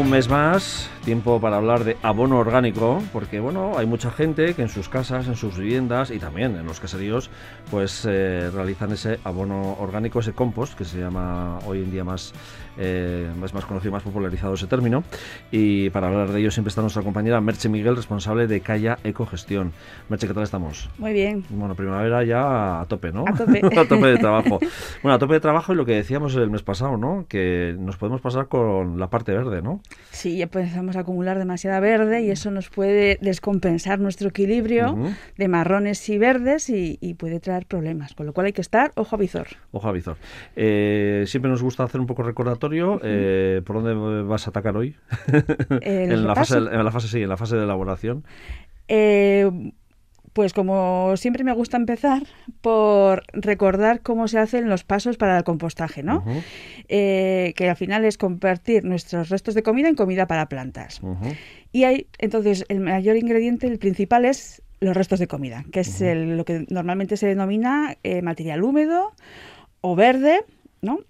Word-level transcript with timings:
Un 0.00 0.08
mes 0.08 0.30
más, 0.30 0.88
tiempo 1.04 1.42
para 1.42 1.58
hablar 1.58 1.84
de 1.84 1.98
abono 2.02 2.38
orgánico, 2.38 3.02
porque 3.12 3.38
bueno, 3.38 3.74
hay 3.76 3.84
mucha 3.84 4.10
gente 4.10 4.54
que 4.54 4.62
en 4.62 4.70
sus 4.70 4.88
casas, 4.88 5.28
en 5.28 5.36
sus 5.36 5.58
viviendas 5.58 6.10
y 6.10 6.18
también 6.18 6.56
en 6.56 6.64
los 6.64 6.80
caseríos, 6.80 7.28
pues 7.70 8.06
eh, 8.08 8.50
realizan 8.50 8.92
ese 8.92 9.20
abono 9.24 9.76
orgánico, 9.78 10.20
ese 10.20 10.32
compost, 10.32 10.72
que 10.72 10.86
se 10.86 10.98
llama 10.98 11.58
hoy 11.66 11.82
en 11.82 11.90
día 11.90 12.02
más, 12.02 12.32
eh, 12.80 13.30
es 13.44 13.54
más 13.54 13.64
conocido, 13.64 13.92
más 13.92 14.02
popularizado 14.02 14.54
ese 14.54 14.66
término. 14.66 15.04
Y 15.50 15.90
para 15.90 16.08
hablar 16.08 16.32
de 16.32 16.40
ello 16.40 16.50
siempre 16.50 16.70
está 16.70 16.80
nuestra 16.80 17.02
compañera 17.02 17.40
Merche 17.40 17.68
Miguel, 17.68 17.94
responsable 17.94 18.46
de 18.46 18.60
Calla 18.60 18.98
Ecogestión. 19.04 19.72
Merche, 20.08 20.26
¿qué 20.26 20.34
tal 20.34 20.42
estamos? 20.42 20.88
Muy 20.98 21.12
bien. 21.12 21.44
Bueno, 21.50 21.74
primavera 21.74 22.24
ya 22.24 22.80
a 22.80 22.86
tope, 22.86 23.12
¿no? 23.12 23.24
A 23.26 23.34
tope. 23.34 23.60
a 23.78 23.84
tope 23.84 24.06
de 24.06 24.18
trabajo. 24.18 24.58
Bueno, 25.02 25.14
a 25.14 25.18
tope 25.18 25.34
de 25.34 25.40
trabajo 25.40 25.72
y 25.72 25.76
lo 25.76 25.84
que 25.84 25.92
decíamos 25.92 26.34
el 26.36 26.50
mes 26.50 26.62
pasado, 26.62 26.96
¿no? 26.96 27.26
Que 27.28 27.76
nos 27.78 27.96
podemos 27.96 28.20
pasar 28.20 28.48
con 28.48 28.98
la 28.98 29.08
parte 29.08 29.32
verde, 29.32 29.60
¿no? 29.62 29.80
Sí, 30.10 30.38
ya 30.38 30.44
empezamos 30.44 30.96
a 30.96 31.00
acumular 31.00 31.38
demasiada 31.38 31.80
verde 31.80 32.22
y 32.22 32.30
eso 32.30 32.50
nos 32.50 32.70
puede 32.70 33.18
descompensar 33.20 34.00
nuestro 34.00 34.28
equilibrio 34.28 34.96
de 35.36 35.48
marrones 35.48 36.08
y 36.08 36.18
verdes 36.18 36.70
y, 36.70 36.98
puede 37.18 37.40
traer 37.40 37.66
problemas, 37.66 38.14
con 38.14 38.24
lo 38.24 38.32
cual 38.32 38.46
hay 38.46 38.52
que 38.52 38.62
estar 38.62 38.92
ojo 38.94 39.16
a 39.16 39.18
visor. 39.18 39.48
Ojo 39.72 39.88
a 39.88 39.92
visor. 39.92 40.16
Eh, 40.56 41.24
siempre 41.26 41.50
nos 41.50 41.62
gusta 41.62 41.84
hacer 41.84 42.00
un 42.00 42.06
poco 42.06 42.22
recordatorio. 42.22 42.69
Eh, 43.02 43.62
¿Por 43.64 43.82
dónde 43.82 44.22
vas 44.22 44.46
a 44.46 44.50
atacar 44.50 44.76
hoy? 44.76 44.96
en, 45.80 46.26
la 46.26 46.34
fase, 46.34 46.58
en 46.58 46.84
la 46.84 46.90
fase, 46.90 47.08
sí, 47.08 47.22
en 47.22 47.28
la 47.28 47.36
fase 47.36 47.56
de 47.56 47.64
elaboración. 47.64 48.24
Eh, 48.88 49.72
pues 50.32 50.52
como 50.52 51.16
siempre 51.16 51.44
me 51.44 51.52
gusta 51.52 51.76
empezar 51.76 52.22
por 52.60 53.24
recordar 53.32 54.00
cómo 54.00 54.28
se 54.28 54.38
hacen 54.38 54.68
los 54.68 54.84
pasos 54.84 55.16
para 55.16 55.38
el 55.38 55.44
compostaje, 55.44 56.02
¿no? 56.02 56.24
Eh, 56.88 57.52
que 57.56 57.68
al 57.68 57.76
final 57.76 58.04
es 58.04 58.16
convertir 58.16 58.84
nuestros 58.84 59.28
restos 59.28 59.54
de 59.54 59.62
comida 59.62 59.88
en 59.88 59.96
comida 59.96 60.26
para 60.26 60.48
plantas. 60.48 61.00
Y 61.72 61.84
hay, 61.84 62.06
entonces, 62.18 62.64
el 62.68 62.80
mayor 62.80 63.16
ingrediente, 63.16 63.66
el 63.66 63.78
principal 63.78 64.24
es 64.24 64.62
los 64.80 64.96
restos 64.96 65.18
de 65.18 65.26
comida, 65.26 65.64
que 65.72 65.80
es 65.80 66.00
lo 66.00 66.44
que 66.44 66.66
normalmente 66.70 67.16
se 67.16 67.26
denomina 67.26 67.96
eh, 68.02 68.22
material 68.22 68.62
húmedo 68.62 69.12
o 69.80 69.96
verde, 69.96 70.40
¿no? 70.80 71.00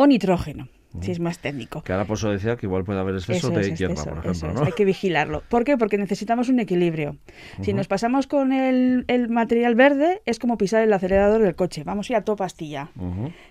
O 0.00 0.06
nitrógeno 0.06 0.68
si 1.02 1.10
es 1.10 1.20
más 1.20 1.38
técnico. 1.38 1.82
Que 1.82 1.92
ahora 1.92 2.06
por 2.06 2.16
eso 2.16 2.30
decía 2.30 2.56
que 2.56 2.66
igual 2.66 2.84
puede 2.84 2.98
haber 2.98 3.14
exceso 3.14 3.50
de 3.50 3.74
hierba, 3.74 4.02
por 4.04 4.26
ejemplo. 4.26 4.64
Hay 4.64 4.72
que 4.72 4.84
vigilarlo. 4.84 5.42
¿Por 5.48 5.64
qué? 5.64 5.76
Porque 5.76 5.98
necesitamos 5.98 6.48
un 6.48 6.60
equilibrio. 6.60 7.16
Si 7.62 7.72
nos 7.72 7.88
pasamos 7.88 8.26
con 8.26 8.52
el, 8.52 9.04
material 9.28 9.74
verde, 9.74 10.22
es 10.24 10.38
como 10.38 10.56
pisar 10.56 10.82
el 10.82 10.92
acelerador 10.92 11.42
del 11.42 11.54
coche. 11.54 11.84
Vamos 11.84 12.08
a 12.08 12.12
ir 12.12 12.16
a 12.16 12.24
tope 12.24 12.38
pastilla. 12.38 12.90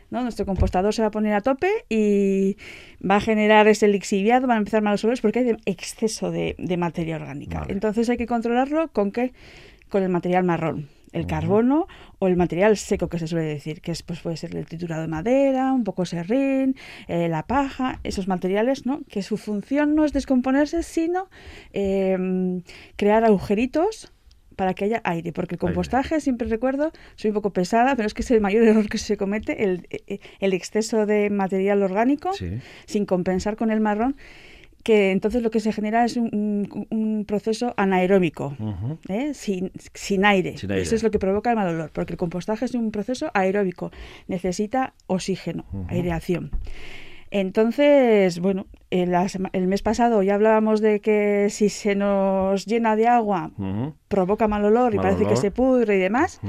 ¿no? 0.09 0.23
Nuestro 0.23 0.45
compostador 0.45 0.93
se 0.93 1.01
va 1.01 1.09
a 1.09 1.11
poner 1.11 1.33
a 1.33 1.41
tope 1.41 1.69
y 1.89 2.57
va 3.07 3.17
a 3.17 3.21
generar 3.21 3.67
ese 3.67 3.87
lixiviado, 3.87 4.47
van 4.47 4.55
a 4.55 4.59
empezar 4.59 4.81
malos 4.81 5.03
olores 5.03 5.21
porque 5.21 5.39
hay 5.39 5.57
exceso 5.65 6.31
de, 6.31 6.55
materia 6.77 7.17
orgánica. 7.17 7.65
Entonces 7.69 8.09
hay 8.09 8.17
que 8.17 8.27
controlarlo 8.27 8.87
con 8.89 9.11
qué? 9.11 9.33
Con 9.89 10.03
el 10.03 10.09
material 10.09 10.43
marrón 10.43 10.96
el 11.13 11.25
carbono 11.25 11.87
o 12.19 12.27
el 12.27 12.35
material 12.35 12.77
seco 12.77 13.09
que 13.09 13.19
se 13.19 13.27
suele 13.27 13.45
decir, 13.45 13.81
que 13.81 13.91
es, 13.91 14.03
pues 14.03 14.19
puede 14.19 14.37
ser 14.37 14.55
el 14.55 14.65
triturado 14.65 15.01
de 15.01 15.07
madera, 15.07 15.73
un 15.73 15.83
poco 15.83 16.05
serrín, 16.05 16.75
eh, 17.07 17.29
la 17.29 17.43
paja, 17.43 17.99
esos 18.03 18.27
materiales, 18.27 18.85
¿no? 18.85 19.01
Que 19.09 19.21
su 19.21 19.37
función 19.37 19.95
no 19.95 20.05
es 20.05 20.13
descomponerse, 20.13 20.83
sino 20.83 21.29
em, 21.73 22.63
crear 22.95 23.23
agujeritos 23.23 24.11
para 24.55 24.73
que 24.73 24.85
haya 24.85 25.01
aire, 25.03 25.31
porque 25.31 25.55
el 25.55 25.59
compostaje, 25.59 26.19
siempre 26.19 26.47
recuerdo, 26.47 26.91
soy 27.15 27.29
un 27.29 27.35
poco 27.35 27.53
pesada, 27.53 27.95
pero 27.95 28.07
es 28.07 28.13
que 28.15 28.23
es 28.23 28.31
el 28.31 28.41
mayor 28.41 28.63
error 28.67 28.89
que 28.89 28.97
se 28.97 29.15
comete, 29.15 29.63
el, 29.63 29.87
eh, 29.89 30.19
el 30.39 30.53
exceso 30.53 31.05
de 31.05 31.29
material 31.29 31.83
orgánico, 31.83 32.31
sin 32.85 33.05
compensar 33.05 33.55
con 33.55 33.69
el 33.69 33.79
marrón, 33.79 34.17
que 34.83 35.11
entonces 35.11 35.41
lo 35.41 35.51
que 35.51 35.59
se 35.59 35.71
genera 35.73 36.05
es 36.05 36.17
un, 36.17 37.25
proceso 37.27 37.73
anaeróbico, 37.77 38.55
¿eh? 39.09 39.33
sin, 39.33 39.71
aire. 40.25 40.55
Eso 40.55 40.95
es 40.95 41.03
lo 41.03 41.11
que 41.11 41.19
provoca 41.19 41.49
el 41.49 41.55
mal 41.55 41.67
olor, 41.67 41.91
porque 41.91 42.13
el 42.13 42.17
compostaje 42.17 42.65
es 42.65 42.73
un 42.73 42.91
proceso 42.91 43.29
aeróbico, 43.33 43.91
necesita 44.27 44.93
oxígeno, 45.07 45.65
aireación. 45.89 46.51
Entonces, 47.29 48.39
bueno, 48.39 48.67
el, 48.89 49.13
el, 49.51 49.67
mes 49.67 49.81
pasado 49.81 50.23
ya 50.23 50.35
hablábamos 50.35 50.79
de 50.79 51.01
que 51.01 51.47
si 51.49 51.67
se 51.67 51.95
nos 51.95 52.65
llena 52.65 52.95
de 52.95 53.07
agua 53.07 53.51
provoca 54.07 54.47
mal 54.47 54.63
olor 54.63 54.95
y 54.95 54.97
parece 54.97 55.25
que 55.25 55.35
se 55.35 55.51
pudre 55.51 55.97
y 55.97 55.99
demás. 55.99 56.39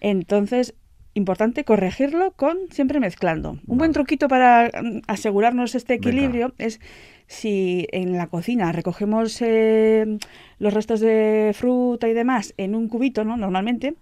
Entonces, 0.00 0.74
importante 1.14 1.64
corregirlo 1.64 2.32
con 2.32 2.56
siempre 2.70 3.00
mezclando. 3.00 3.58
Un 3.66 3.78
buen 3.78 3.92
truquito 3.92 4.28
para 4.28 4.68
mm, 4.68 5.02
asegurarnos 5.06 5.74
este 5.74 5.94
equilibrio 5.94 6.54
es 6.58 6.80
si 7.26 7.86
en 7.92 8.16
la 8.16 8.26
cocina 8.26 8.72
recogemos 8.72 9.40
eh, 9.42 10.18
los 10.58 10.74
restos 10.74 11.00
de 11.00 11.52
fruta 11.54 12.08
y 12.08 12.14
demás 12.14 12.54
en 12.56 12.74
un 12.74 12.88
cubito, 12.88 13.24
¿no? 13.24 13.36
Normalmente, 13.36 13.94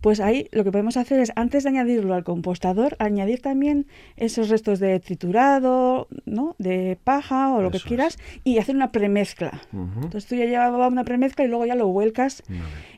pues 0.00 0.20
ahí 0.20 0.48
lo 0.52 0.62
que 0.62 0.70
podemos 0.70 0.96
hacer 0.96 1.18
es, 1.20 1.32
antes 1.36 1.64
de 1.64 1.70
añadirlo 1.70 2.14
al 2.14 2.22
compostador, 2.22 2.96
añadir 3.00 3.40
también 3.40 3.86
esos 4.16 4.50
restos 4.50 4.78
de 4.78 5.00
triturado, 5.00 6.06
¿no? 6.26 6.54
De 6.58 6.98
paja 7.02 7.52
o 7.54 7.62
lo 7.62 7.70
que 7.70 7.80
quieras, 7.80 8.18
y 8.44 8.58
hacer 8.58 8.76
una 8.76 8.92
premezcla. 8.92 9.62
Entonces 9.72 10.26
tú 10.26 10.36
ya 10.36 10.44
llevas 10.44 10.92
una 10.92 11.04
premezcla 11.04 11.44
y 11.44 11.48
luego 11.48 11.66
ya 11.66 11.74
lo 11.74 11.88
vuelcas 11.88 12.44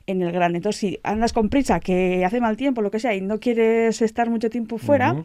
en 0.07 0.23
el 0.23 0.33
grande. 0.33 0.59
Entonces, 0.59 0.81
si 0.81 1.01
andas 1.03 1.33
con 1.33 1.49
prisa, 1.49 1.81
que 1.81 2.25
hace 2.25 2.41
mal 2.41 2.57
tiempo, 2.57 2.83
lo 2.83 2.91
que 2.91 2.99
sea, 2.99 3.15
y 3.15 3.21
no 3.21 3.39
quieres 3.41 4.03
estar 4.03 4.29
mucho 4.29 4.51
tiempo 4.51 4.77
fuera, 4.77 5.25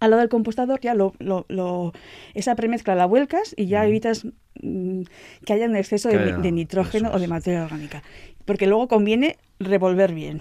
al 0.00 0.10
lado 0.10 0.20
del 0.20 0.28
compostador 0.28 0.80
ya 0.80 0.94
lo, 0.94 1.14
lo, 1.18 1.92
esa 2.34 2.54
premezcla 2.56 2.94
la 2.94 3.06
vuelcas 3.06 3.54
y 3.56 3.66
ya 3.66 3.86
evitas 3.86 4.26
mm, 4.62 5.02
que 5.44 5.52
haya 5.52 5.66
un 5.66 5.76
exceso 5.76 6.08
de, 6.08 6.52
nitrógeno 6.52 7.10
o 7.12 7.18
de 7.18 7.28
materia 7.28 7.64
orgánica. 7.64 8.02
Porque 8.44 8.66
luego 8.66 8.88
conviene 8.88 9.38
revolver 9.60 10.12
bien. 10.12 10.40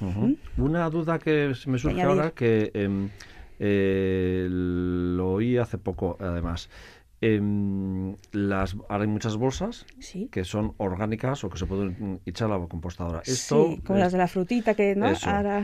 Una 0.58 0.90
duda 0.90 1.20
que 1.20 1.54
me 1.68 1.78
surge 1.78 2.02
ahora, 2.02 2.32
que 2.32 2.72
em, 2.74 3.10
eh, 3.60 4.48
lo 4.50 5.34
oí 5.34 5.58
hace 5.58 5.78
poco 5.78 6.18
además. 6.20 6.70
Em, 7.24 8.16
las, 8.32 8.76
ahora 8.90 9.04
hay 9.04 9.08
muchas 9.08 9.38
bolsas 9.38 9.86
que 10.32 10.44
son 10.44 10.74
orgánicas 10.78 11.44
o 11.44 11.50
que 11.52 11.60
se 11.60 11.68
pueden 11.68 12.20
echar 12.26 12.52
a 12.52 12.58
la 12.58 12.68
compostadora. 12.68 13.22
Esto 13.24 13.68
sí, 13.70 13.82
como 13.86 14.00
las 14.00 14.12
de 14.12 14.18
la 14.18 14.28
frutita 14.28 14.74
que 14.74 14.96
no. 14.96 15.14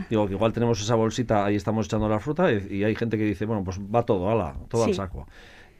Digo 0.08 0.28
que 0.28 0.34
igual 0.34 0.52
tenemos 0.52 0.80
esa 0.80 0.94
bolsita, 0.94 1.44
ahí 1.44 1.56
estamos 1.56 1.86
echando 1.86 2.08
la 2.08 2.20
fruta 2.20 2.52
y, 2.52 2.84
hay 2.84 2.94
gente 2.94 3.18
que 3.18 3.24
dice, 3.24 3.44
bueno, 3.44 3.64
pues 3.64 3.80
va 3.80 4.04
todo, 4.04 4.30
ala, 4.30 4.54
todo 4.68 4.84
al 4.84 4.94
saco. 4.94 5.26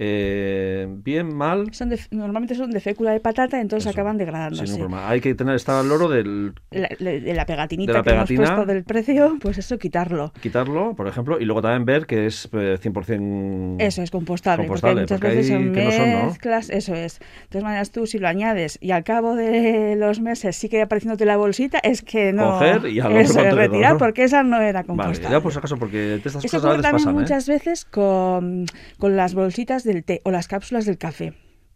Eh, 0.01 0.87
bien, 0.89 1.35
mal. 1.35 1.75
Son 1.75 1.93
normalmente 2.13 2.55
son 2.55 2.71
de 2.71 2.81
fécula 2.81 3.11
de 3.11 3.19
patata, 3.19 3.61
entonces 3.61 3.91
acaban 3.91 4.17
degradándose. 4.17 4.87
Hay 4.95 5.21
que 5.21 5.35
tener, 5.35 5.57
estar 5.57 5.75
al 5.81 5.89
loro 5.89 6.09
del, 6.09 6.55
de 6.71 7.35
la 7.35 7.45
pegatinita 7.45 8.03
que 8.03 8.11
hemos 8.11 8.31
puesto 8.31 8.65
del 8.65 8.85
precio, 8.85 9.39
pues 9.41 9.59
eso, 9.59 9.77
quitarlo. 9.77 10.33
Quitarlo, 10.41 10.95
por 10.95 11.09
ejemplo, 11.09 11.41
y 11.41 11.45
luego 11.45 11.63
también 11.63 11.85
ver 11.85 12.07
que 12.07 12.27
es 12.27 12.49
100% 12.53 13.81
eh, 13.81 13.87
Eso 13.87 14.03
es 14.03 14.11
compostable, 14.13 14.69
porque 14.69 14.95
muchas 14.95 15.21
veces 15.21 15.49
son 15.49 15.73
mezclas, 15.73 16.71
eso 16.71 16.95
es. 16.95 17.19
De 17.19 17.27
todas 17.51 17.65
maneras, 17.65 17.91
tú 17.91 18.07
si 18.07 18.21
lo 18.21 18.29
añades 18.29 18.79
y 18.81 18.93
al 18.93 19.03
cabo 19.03 19.35
de 19.35 19.97
los 19.97 20.21
meses 20.21 20.55
sigue 20.55 20.81
apareciéndote 20.81 21.25
la 21.25 21.37
bolsita, 21.37 21.79
es 21.83 22.03
que 22.03 22.33
no... 22.33 22.53
Coger 22.53 22.87
y 22.87 23.01
a 23.01 23.21
eso 23.21 23.41
es 23.41 23.55
retirar, 23.55 23.99
porque 23.99 24.23
esa 24.23 24.45
no 24.45 24.61
era 24.61 24.85
compostable. 24.85 25.25
Vale, 25.25 25.37
ya 25.37 25.41
por 25.43 25.53
si 25.53 25.59
acaso, 25.59 25.77
porque 25.77 26.15
estas 26.15 26.45
eso 26.45 26.57
cosas 26.57 26.79
a 26.79 26.83
también 26.83 26.93
pasan, 26.93 27.17
¿eh? 27.17 27.21
muchas 27.21 27.49
veces 27.49 27.85
con, 27.85 28.67
con 28.99 29.17
las 29.17 29.35
bolsitas 29.35 29.88
del 29.89 30.05
té 30.05 30.21
o 30.25 30.31
las 30.31 30.47
cápsulas 30.47 30.85
del 30.85 30.99
café, 30.99 31.33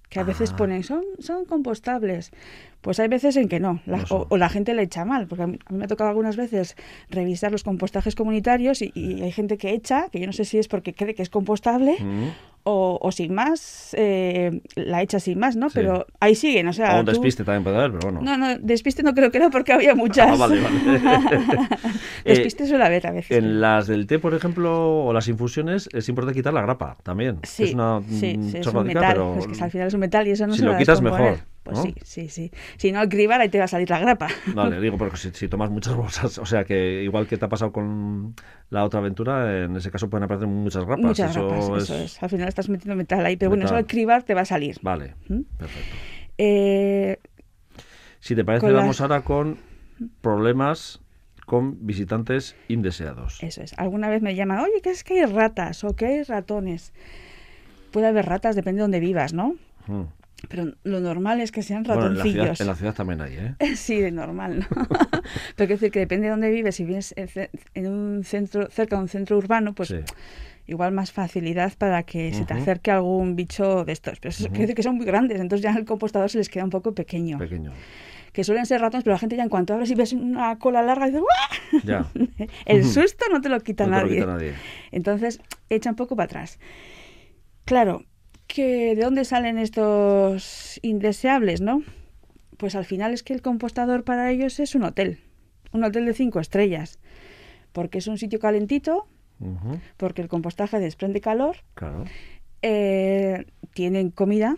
que 0.09 0.21
a 0.21 0.25
veces 0.25 0.53
ah. 0.53 0.57
ponen, 0.57 0.85
son, 0.85 1.03
son 1.19 1.45
compostables. 1.47 2.31
Pues 2.83 3.01
hay 3.01 3.09
veces 3.09 3.37
en 3.37 3.49
que 3.49 3.61
no, 3.61 3.81
o, 4.11 4.37
la 4.37 4.49
gente 4.49 4.75
le 4.75 4.83
echa 4.83 5.05
mal, 5.05 5.27
porque 5.27 5.45
a 5.45 5.47
mí, 5.47 5.59
me 5.71 5.85
ha 5.85 5.89
tocado 5.89 6.11
algunas 6.11 6.37
veces 6.37 6.77
revisar 7.11 7.51
los 7.51 7.65
compostajes 7.65 8.15
comunitarios 8.15 8.83
y, 8.83 8.93
hay 9.23 9.33
gente 9.33 9.57
que 9.57 9.71
echa, 9.71 10.09
que 10.11 10.21
yo 10.21 10.27
no 10.27 10.33
sé 10.33 10.45
si 10.45 10.59
es 10.59 10.69
porque 10.69 10.93
cree 10.93 11.15
que 11.15 11.23
es 11.23 11.31
compostable 11.31 11.97
mm. 11.99 12.29
O, 12.65 13.11
sin 13.13 13.35
más, 13.35 13.95
eh, 13.99 14.63
la 14.77 15.03
echa 15.03 15.19
sin 15.19 15.39
más, 15.39 15.57
¿no? 15.57 15.69
Pero 15.71 16.07
ahí 16.21 16.35
siguen, 16.35 16.69
o 16.69 16.73
sea... 16.73 16.97
O 16.97 17.01
un 17.01 17.07
despiste 17.07 17.45
también 17.45 17.65
puede 17.65 17.77
haber, 17.77 17.93
pero 17.93 18.13
bueno. 18.13 18.21
No, 18.23 18.37
no, 18.37 18.59
despiste 18.59 19.03
no 19.03 19.15
creo 19.15 19.31
que 19.31 19.39
no, 19.39 19.51
porque 19.51 19.73
había 19.73 19.95
muchas. 19.97 20.29
Ah, 20.29 20.37
vale, 20.37 20.61
vale. 20.61 20.79
despiste 22.25 22.67
suele 22.67 22.85
haber 22.85 23.07
a 23.07 23.13
veces. 23.13 23.37
En 23.37 23.61
las 23.61 23.87
del 23.87 24.07
té, 24.07 24.19
por 24.19 24.35
ejemplo, 24.35 25.05
o 25.05 25.13
las 25.13 25.29
infusiones, 25.29 25.89
es 25.93 26.09
importante 26.09 26.39
quitar 26.39 26.55
la 26.55 26.63
grapa 26.63 26.97
también. 27.03 27.41
Sí, 27.43 27.65
es 27.65 27.75
una 27.75 28.01
sí, 28.09 28.39
sí 28.51 28.59
es 28.59 28.67
un 28.67 28.85
metal, 28.85 29.05
pero... 29.09 29.39
es 29.39 29.47
que 29.47 29.65
al 29.65 29.71
final 29.71 29.89
es 29.89 29.95
un 29.95 30.01
metal 30.01 30.29
y 30.29 30.31
eso 30.31 30.47
no 30.47 30.53
si 30.53 30.61
se 30.61 30.65
lo 30.65 30.77
quitas 30.77 31.01
mejor. 31.01 31.39
Pues 31.63 31.79
sí, 31.79 31.95
sí, 32.03 32.29
sí. 32.29 32.51
Si 32.77 32.91
no, 32.91 33.09
cribar 33.09 33.41
ahí 33.41 33.49
te 33.49 33.59
va 33.59 33.65
a 33.65 33.69
salir 33.69 33.89
la 33.89 34.01
grapa. 34.01 34.29
Vale, 34.55 34.81
digo, 34.81 34.99
porque 34.99 35.17
si, 35.17 35.49
tomas 35.49 35.71
muchas 35.71 35.95
bolsas, 35.95 36.39
o 36.39 36.47
sea 36.47 36.65
que 36.65 37.03
igual 37.05 37.29
que 37.29 37.37
te 37.37 37.45
ha 37.45 37.49
pasado 37.49 37.73
con 37.73 38.35
la 38.71 38.85
otra 38.85 38.99
aventura, 38.99 39.65
en 39.65 39.77
ese 39.77 39.91
caso 39.91 40.11
pueden 40.11 40.25
aparecer 40.25 40.49
muchas 40.49 40.85
grapas. 40.85 41.05
Muchas 41.05 41.31
eso 41.31 41.49
grapas, 41.49 41.69
es... 41.69 41.83
eso 41.85 41.97
es. 41.97 42.23
Al 42.23 42.31
final 42.31 42.49
estás 42.49 42.69
metiendo 42.69 42.97
metal 42.97 43.25
ahí, 43.25 43.37
pero 43.37 43.51
bueno, 43.51 43.65
eso 43.65 43.77
al 43.77 43.87
cribar 43.87 44.25
te 44.25 44.35
va 44.35 44.41
a 44.41 44.45
salir. 44.45 44.79
Vale, 44.83 45.15
¿Mm? 45.29 45.43
perfecto. 45.57 45.97
Eh, 46.39 47.19
si 48.19 48.35
te 48.35 48.45
parece, 48.45 48.73
vamos 48.73 49.01
ahora 49.01 49.23
con 49.23 49.59
problemas 50.21 51.01
con 51.47 51.87
visitantes 51.87 52.57
indeseados. 52.69 53.43
Eso 53.43 53.63
es. 53.63 53.75
Alguna 53.79 54.09
vez 54.09 54.23
me 54.23 54.35
llaman, 54.35 54.61
oye, 54.61 54.81
¿qué 54.83 54.91
es 54.91 55.05
que 55.05 55.21
hay 55.21 55.27
ratas 55.27 55.85
o 55.85 55.95
que 55.95 56.07
hay 56.07 56.23
ratones? 56.23 56.93
Puede 57.91 58.07
haber 58.07 58.27
ratas, 58.27 58.57
depende 58.57 58.79
de 58.79 58.83
dónde 58.83 59.01
vivas, 59.01 59.33
¿no? 59.33 59.57
Mm. 59.87 60.05
Pero 60.49 60.73
lo 60.85 61.01
normal 61.01 61.41
es 61.41 61.53
que 61.53 61.63
sean 61.63 61.83
Bueno, 61.83 62.07
en 62.07 62.15
la, 62.15 62.19
ratoncillos. 62.19 62.45
ciudad, 62.45 62.61
en 62.61 62.67
la 62.67 62.75
ciudad 62.75 62.95
también 62.95 63.21
hay, 63.21 63.35
¿eh? 63.35 63.55
Sí, 63.77 64.01
de 64.01 64.11
normal, 64.11 64.61
¿no? 64.61 64.67
Pero 64.89 65.23
quiero 65.57 65.75
decir 65.75 65.91
que 65.91 66.01
depende 66.01 66.25
de 66.27 66.31
dónde 66.31 66.51
vives. 66.51 66.77
Si 66.77 66.85
vives 66.85 67.15
en 67.17 67.87
un 67.87 68.25
centro, 68.25 68.69
cerca 68.71 68.97
de 68.97 69.03
un 69.03 69.09
centro 69.09 69.39
urbano, 69.39 69.75
pues 69.75 69.91
sí. 69.91 69.97
igual 70.67 70.93
más 70.93 71.13
facilidad 71.13 71.73
para 71.79 72.03
que 72.03 72.33
se 72.35 72.45
te 72.45 72.55
acerque 72.55 72.91
algún 72.91 73.37
bicho 73.37 73.85
de 73.85 73.93
estos. 73.93 74.19
Pero 74.21 74.31
eso 74.31 74.47
quiere 74.49 74.63
decir 74.63 74.75
que 74.75 74.83
son 74.83 74.97
muy 74.97 75.07
grandes, 75.07 75.41
entonces 75.41 75.63
ya 75.63 75.73
el 75.79 75.85
compostador 75.85 76.29
se 76.31 76.39
les 76.39 76.49
queda 76.49 76.65
un 76.65 76.71
poco 76.71 76.95
pequeño. 76.95 77.39
Pequeño. 77.39 77.73
Que 78.33 78.45
suelen 78.45 78.65
ser 78.65 78.81
ratones, 78.81 79.05
pero 79.05 79.15
la 79.15 79.19
gente 79.19 79.37
ya 79.37 79.43
en 79.43 79.51
cuanto 79.51 79.75
abres 79.75 79.91
y 79.91 79.95
ves 79.95 80.15
una 80.15 80.59
cola 80.59 80.81
larga, 80.83 81.07
dice 81.07 81.19
¡guau! 81.21 81.83
Ya. 81.85 82.07
El 82.65 82.83
susto 82.85 83.27
no 83.31 83.43
te 83.43 83.51
lo 83.51 83.61
quita 83.61 83.87
no 83.87 84.01
lo 84.01 84.09
quita 84.09 84.25
nadie. 84.27 84.55
Entonces, 84.91 85.41
echa 85.69 85.91
un 85.91 85.97
poco 85.97 86.17
para 86.17 86.25
atrás. 86.25 86.59
Claro, 87.67 88.05
que 88.53 88.95
¿de 88.95 89.03
dónde 89.03 89.25
salen 89.25 89.59
estos 89.59 90.79
indeseables, 90.83 91.63
no? 91.63 91.83
Pues 92.59 92.75
al 92.75 92.85
final 92.85 93.15
es 93.15 93.23
que 93.23 93.33
el 93.33 93.41
compostador 93.41 94.05
para 94.05 94.31
ellos 94.31 94.61
es 94.61 94.75
un 94.75 94.85
hotel, 94.85 95.19
un 95.73 95.85
hotel 95.85 96.05
de 96.05 96.13
cinco 96.13 96.39
estrellas, 96.39 96.99
porque 97.73 97.97
es 97.99 98.07
un 98.09 98.19
sitio 98.19 98.39
calentito, 98.39 99.07
porque 99.97 100.21
el 100.21 100.29
compostaje 100.29 100.79
desprende 100.79 101.21
calor, 101.23 101.57
Claro. 101.75 102.05
eh, 102.61 103.47
tienen 103.73 104.11
comida. 104.11 104.57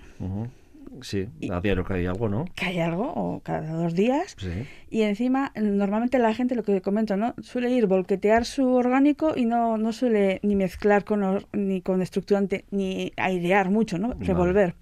Sí, 1.03 1.29
a 1.51 1.61
diario 1.61 1.85
que 1.85 1.95
hay 1.95 2.07
algo, 2.07 2.29
¿no? 2.29 2.45
que 2.55 2.67
hay 2.67 2.79
algo, 2.81 3.13
o 3.15 3.41
cada 3.41 3.73
dos 3.73 3.95
días, 3.95 4.37
Sí. 4.39 4.49
y 4.91 5.03
encima 5.03 5.53
normalmente 5.57 6.19
la 6.19 6.33
gente, 6.35 6.55
lo 6.55 6.63
que 6.63 6.81
comento, 6.81 7.17
¿no? 7.17 7.35
Suele 7.43 7.71
ir 7.71 7.87
volquetear 7.87 8.45
su 8.45 8.67
orgánico 8.75 9.33
y 9.37 9.45
no, 9.45 9.77
no 9.77 9.93
suele 9.93 10.41
ni 10.43 10.57
mezclar 10.57 11.05
con 11.05 11.23
or- 11.23 11.47
ni 11.53 11.81
con 11.83 12.01
estructurante, 12.03 12.65
ni 12.71 13.13
airear 13.17 13.71
mucho, 13.71 13.99
¿no? 13.99 14.09
Vale. 14.09 14.25
Revolver. 14.25 14.75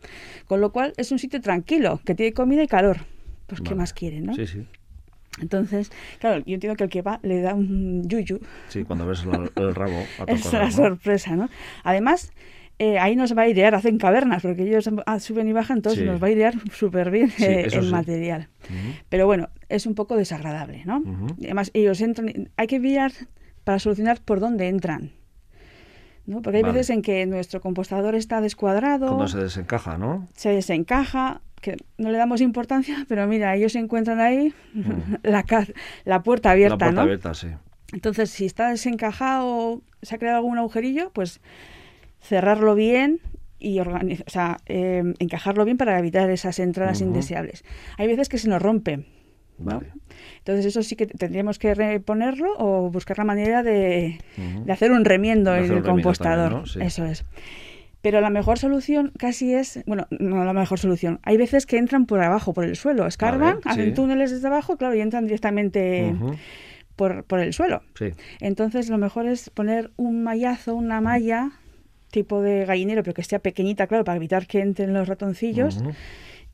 Con 0.47 0.61
lo 0.61 0.71
cual 0.73 0.93
es 0.97 1.11
un 1.13 1.19
sitio 1.19 1.41
tranquilo, 1.41 2.01
que 2.05 2.15
tiene 2.15 2.33
comida 2.33 2.63
y 2.63 2.67
calor. 2.69 2.99
Pues 3.47 3.61
qué 3.61 3.71
Vale. 3.71 3.77
más 3.79 3.93
quieren, 3.93 4.25
¿no? 4.27 4.35
Sí, 4.35 4.47
sí. 4.47 4.67
Entonces, 5.41 5.91
claro, 6.21 6.43
yo 6.45 6.55
entiendo 6.55 6.77
que 6.77 6.85
el 6.85 6.91
que 6.91 7.01
va 7.03 7.19
le 7.23 7.41
da 7.41 7.55
un 7.55 8.07
yuyu. 8.07 8.39
Sí, 8.69 8.85
cuando 8.85 9.07
ves 9.07 9.25
el, 9.25 9.51
el 9.63 9.75
rabo 9.75 9.97
a 10.19 10.25
Es 10.31 10.53
¿no? 10.53 10.71
sorpresa, 10.71 11.37
¿no? 11.37 11.49
Además, 11.85 12.33
eh, 12.85 12.99
ahí 12.99 13.15
nos 13.15 13.37
va 13.37 13.43
a 13.43 13.45
airear, 13.45 13.77
hacen 13.77 13.97
cavernas, 13.97 14.43
porque 14.43 14.63
ellos 14.65 14.91
ah, 15.07 15.21
suben 15.21 15.47
y 15.47 15.53
bajan, 15.53 15.77
entonces 15.79 16.01
Sí. 16.01 16.05
nos 16.11 16.21
va 16.21 16.27
a 16.27 16.31
airear 16.31 16.55
súper 16.73 17.11
bien 17.13 17.31
Sí, 17.31 17.45
eh, 17.45 17.69
el 17.73 17.85
sí. 17.85 17.91
material. 17.93 18.49
Pero 19.09 19.27
bueno, 19.27 19.51
es 19.69 19.87
un 19.87 19.95
poco 19.95 20.17
desagradable, 20.17 20.83
¿no? 20.85 21.03
Además, 21.39 21.71
ellos 21.75 22.01
entran, 22.01 22.51
hay 22.57 22.67
que 22.67 22.81
mirar 22.81 23.13
para 23.63 23.79
solucionar 23.79 24.21
por 24.21 24.41
dónde 24.41 24.67
entran. 24.69 25.13
¿no? 26.27 26.43
Porque 26.43 26.57
hay 26.59 26.63
Vale. 26.63 26.75
veces 26.79 26.91
en 26.91 27.03
que 27.03 27.25
nuestro 27.27 27.61
compostador 27.61 28.15
está 28.15 28.41
descuadrado, 28.41 29.07
Cuando 29.09 29.29
se 29.29 29.39
desencaja, 29.39 29.99
¿no? 29.99 30.27
se 30.35 30.51
desencaja, 30.51 31.41
que 31.61 31.77
no 31.99 32.11
le 32.11 32.19
damos 32.19 32.41
importancia, 32.41 33.05
pero 33.09 33.27
mira, 33.29 33.55
ellos 33.55 33.73
se 33.73 33.79
encuentran 33.79 34.19
ahí 34.21 34.53
la, 35.23 36.23
puerta 36.23 36.51
abierta, 36.51 36.75
la 36.75 36.79
puerta 36.79 36.93
¿no? 36.93 37.01
abierta, 37.03 37.35
sí. 37.35 37.49
Entonces, 37.93 38.31
si 38.31 38.47
está 38.47 38.71
desencajado, 38.71 39.83
se 40.03 40.15
ha 40.15 40.19
creado 40.19 40.39
algún 40.39 40.59
agujerillo, 40.59 41.11
pues 41.13 41.41
cerrarlo 42.23 42.75
bien 42.75 43.21
y 43.59 43.79
o 43.79 43.85
sea, 44.27 44.59
eh, 44.67 45.03
encajarlo 45.19 45.65
bien 45.65 45.77
para 45.77 45.99
evitar 45.99 46.31
esas 46.31 46.59
entradas 46.59 47.01
indeseables. 47.01 47.65
Hay 47.97 48.07
veces 48.09 48.29
que 48.29 48.39
se 48.39 48.49
nos 48.49 48.61
rompe. 48.61 49.05
Entonces 50.39 50.67
eso 50.67 50.83
sí 50.83 50.97
que 50.97 51.07
tendríamos 51.07 51.59
que 51.59 51.75
reponerlo 51.75 52.55
o 52.59 52.91
buscar 52.91 53.19
la 53.19 53.25
manera 53.25 53.63
de, 53.63 54.19
hacer 54.69 54.91
un 54.91 55.05
remiendo 55.05 55.55
en 55.55 55.71
el 55.71 55.83
compostador. 55.83 56.51
también, 56.51 56.61
¿no? 56.61 56.67
Sí. 56.67 56.81
Eso 56.81 57.05
es. 57.05 57.25
Pero 58.01 58.21
la 58.21 58.31
mejor 58.31 58.59
solución 58.59 59.13
casi 59.17 59.55
es, 59.55 59.81
bueno, 59.87 60.09
no 60.11 60.45
la 60.45 60.53
mejor 60.53 60.81
solución. 60.81 61.21
Hay 61.23 61.37
veces 61.37 61.67
que 61.67 61.79
entran 61.79 62.07
por 62.07 62.21
abajo, 62.21 62.53
por 62.53 62.65
el 62.65 62.75
suelo, 62.75 63.07
escarban, 63.07 63.61
hacen 63.65 63.91
sí. 63.91 63.93
túneles 63.93 64.33
desde 64.33 64.49
abajo, 64.49 64.77
claro, 64.77 64.97
y 64.97 65.01
entran 65.01 65.27
directamente 65.27 66.13
por, 66.97 67.23
por 67.23 67.39
el 67.39 67.53
suelo. 67.53 67.83
Sí. 67.95 68.07
Entonces 68.41 68.91
lo 68.91 68.99
mejor 68.99 69.29
es 69.29 69.51
poner 69.51 69.93
un 69.97 70.25
mallazo, 70.25 70.75
una 70.75 71.01
malla 71.01 71.53
tipo 72.13 72.41
de 72.41 72.65
gallinero, 72.65 73.03
pero 73.03 73.15
que 73.15 73.25
sea 73.25 73.41
pequeñita, 73.41 73.89
claro, 73.89 74.05
para 74.05 74.17
evitar 74.19 74.47
que 74.47 74.61
entren 74.61 74.93
los 74.95 75.09
ratoncillos. 75.09 75.79
Ujú. 75.79 75.91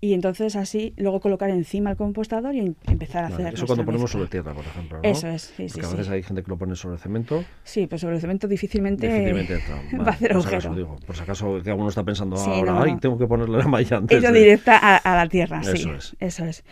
Y 0.00 0.14
entonces 0.14 0.54
así 0.54 0.94
luego 0.96 1.18
colocar 1.18 1.50
encima 1.50 1.90
el 1.90 1.96
compostador 1.96 2.54
y 2.54 2.60
em- 2.60 2.74
empezar 2.86 3.24
a 3.24 3.30
Vale, 3.30 3.42
hacer. 3.42 3.54
Eso 3.54 3.66
cuando 3.66 3.84
ponemos 3.84 4.04
mezcla. 4.04 4.18
sobre 4.20 4.28
tierra, 4.30 4.54
por 4.54 4.64
ejemplo. 4.64 4.98
¿no? 5.02 5.08
Eso 5.10 5.26
es, 5.26 5.42
sí, 5.42 5.68
sí, 5.68 5.72
Porque 5.74 5.86
a 5.86 5.90
sí. 5.90 5.96
veces 5.96 6.12
hay 6.12 6.22
gente 6.22 6.44
que 6.44 6.48
lo 6.50 6.56
pone 6.56 6.76
sobre 6.76 6.98
cemento. 6.98 7.44
Sí, 7.64 7.88
pues 7.88 8.00
sobre 8.00 8.14
el 8.14 8.20
cemento 8.20 8.46
difícilmente, 8.46 9.08
Difícilmente 9.08 9.54
entra. 9.54 9.74
va 9.98 10.04
Vale, 10.04 10.08
a 10.10 10.12
hacer 10.12 10.32
por 10.34 10.42
si 10.42 10.48
acaso, 10.48 10.74
digo, 10.76 10.96
por 11.04 11.16
si 11.16 11.22
acaso 11.24 11.60
que 11.64 11.70
alguno 11.70 11.88
está 11.88 12.04
pensando 12.04 12.36
Sí, 12.36 12.48
ahora, 12.48 12.72
no, 12.74 12.82
ay, 12.84 12.92
no. 12.92 13.00
tengo 13.00 13.18
que 13.18 13.26
ponerle 13.26 13.58
la 13.58 13.66
malla 13.66 13.96
antes. 13.96 14.16
Ella 14.18 14.30
de-". 14.30 14.38
directa 14.38 14.78
a, 14.80 14.96
a 14.98 15.16
la 15.16 15.28
tierra, 15.28 15.64
sí. 15.64 15.72
Eso 15.74 15.92
es. 15.94 16.16
Eso 16.20 16.44
es. 16.44 16.62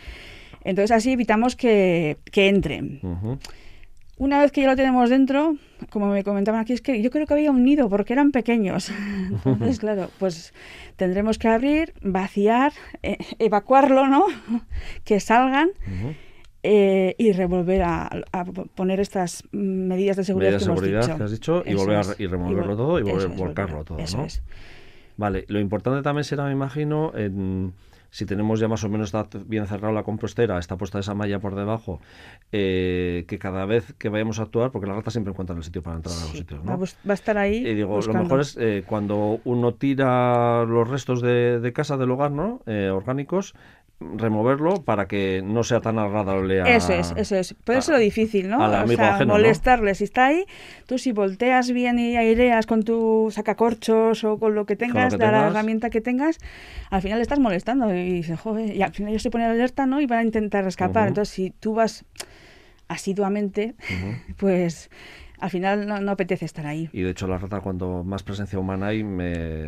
Entonces 0.63 0.91
así 0.91 1.11
evitamos 1.11 1.57
que, 1.57 2.17
que 2.31 2.47
entren. 2.47 2.99
Ujú. 3.03 3.37
Una 4.19 4.39
vez 4.39 4.51
que 4.51 4.61
ya 4.61 4.67
lo 4.67 4.75
tenemos 4.75 5.09
dentro, 5.11 5.57
como 5.91 6.07
me 6.07 6.23
comentaban 6.23 6.59
aquí, 6.59 6.73
es 6.73 6.81
que 6.81 7.01
yo 7.03 7.11
creo 7.11 7.27
que 7.27 7.33
había 7.35 7.51
un 7.51 7.63
nido 7.63 7.87
porque 7.87 8.13
eran 8.13 8.31
pequeños. 8.31 8.89
Entonces, 9.45 9.79
claro, 9.79 10.09
pues 10.17 10.53
tendremos 10.95 11.37
que 11.37 11.47
abrir, 11.47 11.93
vaciar, 12.01 12.73
eh, 13.03 13.17
evacuarlo, 13.37 14.07
¿no? 14.07 14.25
que 15.03 15.19
salgan 15.19 15.69
eh, 16.63 17.13
y 17.19 17.31
revolver 17.31 17.83
a, 17.83 18.09
a 18.31 18.43
poner 18.45 18.99
estas 18.99 19.43
medidas 19.51 20.17
de 20.17 20.23
seguridad 20.23 20.49
Medidas 20.51 20.61
de 20.61 20.65
que 20.65 20.71
hemos 20.71 20.79
seguridad 20.79 21.01
dicho. 21.05 21.17
que 21.17 21.23
has 21.23 21.31
dicho 21.31 21.63
y 21.65 21.69
Eso 21.69 21.77
volver 21.77 21.97
a 21.97 22.15
y 22.17 22.25
removerlo 22.27 22.75
todo 22.75 22.99
y 22.99 23.03
volver- 23.03 23.31
es, 23.31 23.37
volcarlo 23.37 23.83
todo, 23.83 23.97
¿no? 23.99 24.25
es. 24.25 24.41
Vale, 25.15 25.45
lo 25.47 25.59
importante 25.59 26.01
también 26.01 26.23
será, 26.23 26.45
me 26.45 26.51
imagino, 26.53 27.11
en- 27.15 27.73
si 28.09 28.25
tenemos 28.25 28.59
ya 28.59 28.67
más 28.67 28.83
o 28.83 28.89
menos 28.89 29.13
bien 29.45 29.67
cerrado 29.67 29.93
la 29.93 30.03
compostera, 30.03 30.57
está 30.59 30.77
puesta 30.77 30.99
esa 30.99 31.13
malla 31.13 31.39
por 31.39 31.55
debajo, 31.55 31.99
eh, 32.51 33.25
que 33.27 33.39
cada 33.39 33.65
vez 33.65 33.93
que 33.97 34.09
vayamos 34.09 34.39
a 34.39 34.43
actuar, 34.43 34.71
porque 34.71 34.87
la 34.87 34.93
rata 34.93 35.11
siempre 35.11 35.31
encuentra 35.31 35.55
el 35.55 35.63
sitio 35.63 35.81
para 35.81 35.97
entrar 35.97 36.15
a 36.15 36.21
los 36.21 36.31
sitios, 36.31 36.59
va, 36.59 36.73
a 36.73 36.77
¿no? 36.77 36.83
va 36.83 37.11
a 37.11 37.13
estar 37.13 37.37
ahí. 37.37 37.57
Y 37.57 37.73
digo, 37.73 37.89
buscando. 37.89 38.19
lo 38.19 38.23
mejor 38.23 38.41
es 38.41 38.57
eh, 38.59 38.83
cuando 38.85 39.39
uno 39.43 39.73
tira 39.73 40.65
los 40.65 40.87
restos 40.87 41.21
de, 41.21 41.59
de 41.59 41.73
casa, 41.73 41.97
del 41.97 42.11
hogar, 42.11 42.31
¿no? 42.31 42.61
Eh, 42.65 42.89
orgánicos, 42.89 43.55
removerlo 43.99 44.83
para 44.83 45.07
que 45.07 45.41
no 45.43 45.63
sea 45.63 45.81
tan 45.81 45.97
agradable 45.97 46.61
a... 46.61 46.75
Eso 46.75 46.93
es, 46.93 47.13
eso 47.17 47.35
es. 47.35 47.55
Puede 47.63 47.81
ser 47.81 47.95
lo 47.95 47.99
difícil, 47.99 48.47
¿no? 48.47 48.57
o 48.57 48.87
sea, 48.87 49.15
ajeno, 49.15 49.33
¿no? 49.33 49.33
molestarle. 49.33 49.95
Si 49.95 50.03
está 50.03 50.27
ahí, 50.27 50.45
tú 50.85 50.97
si 50.97 51.11
volteas 51.11 51.71
bien 51.71 51.97
y 51.97 52.15
aireas 52.15 52.67
con 52.67 52.83
tu 52.83 53.29
sacacorchos 53.31 54.23
o 54.23 54.37
con 54.37 54.53
lo 54.53 54.65
que 54.65 54.75
tengas, 54.75 55.13
que 55.13 55.17
de 55.17 55.25
la 55.25 55.31
tengas. 55.31 55.51
herramienta 55.51 55.89
que 55.89 56.01
tengas, 56.01 56.37
al 56.91 57.01
final 57.01 57.17
le 57.17 57.23
estás 57.23 57.39
molestando 57.39 57.93
y 57.93 58.11
dices, 58.11 58.39
joder, 58.39 58.75
y 58.75 58.81
al 58.83 58.93
final 58.93 59.09
ellos 59.11 59.23
se 59.23 59.31
ponen 59.31 59.49
alerta, 59.49 59.87
¿no? 59.87 59.99
Y 59.99 60.05
van 60.05 60.19
a 60.19 60.23
intentar 60.23 60.67
escapar. 60.67 61.03
Ujú. 61.03 61.09
Entonces, 61.09 61.33
si 61.33 61.49
tú 61.49 61.73
vas 61.73 62.05
asiduamente, 62.87 63.75
Ujú. 63.79 64.33
pues 64.37 64.89
al 65.39 65.49
final 65.49 65.87
no, 65.87 65.99
no 66.01 66.11
apetece 66.11 66.45
estar 66.45 66.65
ahí. 66.65 66.89
Y 66.93 67.01
de 67.01 67.11
hecho 67.11 67.27
la 67.27 67.37
rata 67.37 67.61
cuando 67.61 68.03
más 68.03 68.23
presencia 68.23 68.57
humana 68.57 68.87
hay, 68.87 69.03
me, 69.03 69.63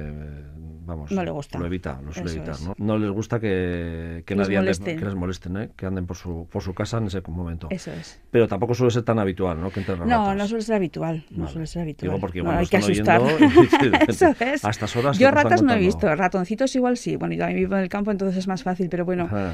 vamos, 0.90 1.12
No 1.12 1.24
le 1.24 1.32
gusta. 1.32 1.58
Lo 1.58 1.66
evita, 1.66 2.02
lo 2.04 2.12
suele 2.12 2.30
Eso 2.32 2.40
evitar. 2.40 2.56
¿no? 2.62 2.74
No 2.78 2.98
les 2.98 3.10
gusta 3.12 3.40
que, 3.40 4.24
que 4.26 4.36
nadie 4.36 4.58
ande- 4.60 4.96
que 4.98 5.06
les 5.06 5.16
molesten, 5.16 5.58
¿eh? 5.58 5.70
que 5.76 5.86
anden 5.86 6.06
por 6.06 6.18
su, 6.18 6.48
por 6.52 6.62
su 6.62 6.74
casa 6.74 6.98
en 6.98 7.08
ese 7.08 7.22
momento. 7.28 7.68
Eso 7.70 7.92
es. 7.92 8.20
Pero 8.32 8.48
tampoco 8.48 8.74
suele 8.74 8.92
ser 8.92 9.04
tan 9.04 9.20
habitual, 9.20 9.60
¿no? 9.62 9.70
Que 9.72 9.80
entren 9.80 10.00
No, 10.00 10.06
ratas. 10.06 10.36
no 10.38 10.48
suele 10.48 10.64
ser 10.64 10.76
habitual. 10.76 11.26
No 11.32 11.40
Vale. 11.44 11.52
suele 11.54 11.68
ser 11.68 11.82
habitual. 11.84 12.10
Digo, 12.12 12.20
porque 12.20 12.44
No, 12.44 12.52
hay 12.52 12.66
que 12.68 12.78
asustar. 12.78 13.22
Eso 14.08 14.36
es. 14.40 14.66
A 14.66 14.70
estas 14.70 14.96
horas 14.96 15.18
Yo 15.18 15.32
ratas 15.32 15.62
no 15.62 15.74
he 15.74 15.80
visto, 15.80 16.14
ratoncitos 16.16 16.76
igual 16.76 16.98
sí. 16.98 17.16
Bueno, 17.16 17.34
yo 17.36 17.40
también 17.42 17.60
vivo 17.60 17.76
en 17.76 17.84
el 17.84 17.90
campo, 17.90 18.12
entonces 18.12 18.38
es 18.38 18.48
más 18.48 18.64
fácil, 18.64 18.90
pero 18.90 19.06
bueno. 19.06 19.26
Ajá. 19.26 19.54